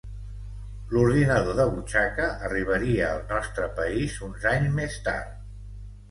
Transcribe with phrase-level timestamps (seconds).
[0.93, 5.37] L'ordinador de butxaca arribaria al nostre país uns anys més tard.